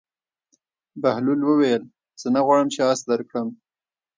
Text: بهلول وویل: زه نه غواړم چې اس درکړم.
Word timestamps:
بهلول 1.01 1.39
وویل: 1.45 1.83
زه 2.21 2.27
نه 2.35 2.39
غواړم 2.45 2.67
چې 2.73 2.79
اس 2.91 2.99
درکړم. 3.09 3.47